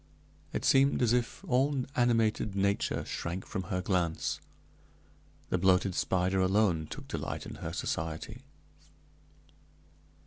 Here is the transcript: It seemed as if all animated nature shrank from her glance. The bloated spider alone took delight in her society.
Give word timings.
It 0.51 0.65
seemed 0.65 1.03
as 1.03 1.13
if 1.13 1.43
all 1.47 1.83
animated 1.95 2.55
nature 2.55 3.05
shrank 3.05 3.45
from 3.45 3.65
her 3.65 3.83
glance. 3.83 4.39
The 5.49 5.59
bloated 5.59 5.93
spider 5.93 6.39
alone 6.41 6.87
took 6.87 7.07
delight 7.07 7.45
in 7.45 7.57
her 7.61 7.71
society. 7.71 8.41